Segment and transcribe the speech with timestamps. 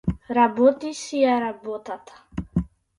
[0.37, 2.69] Работи си ја работата.